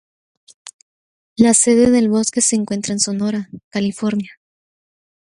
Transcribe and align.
La 1.35 1.53
sede 1.53 1.91
del 1.91 2.09
bosque 2.09 2.41
se 2.41 2.55
encuentra 2.55 2.91
en 2.93 2.99
Sonora, 2.99 3.51
California. 3.69 4.31